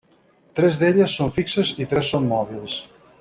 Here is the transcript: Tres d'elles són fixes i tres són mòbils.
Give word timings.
Tres 0.59 0.79
d'elles 0.83 1.17
són 1.19 1.31
fixes 1.37 1.75
i 1.85 1.89
tres 1.93 2.13
són 2.15 2.29
mòbils. 2.35 2.79